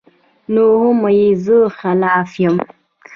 نو 0.53 0.63
هم 0.81 0.99
ئې 1.15 1.27
زۀ 1.43 1.57
خلاف 1.77 2.29
يم 2.43 2.57